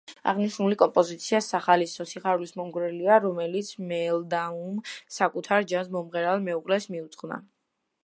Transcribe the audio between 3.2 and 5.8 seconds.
რომელიც მელდაუმ საკუთარ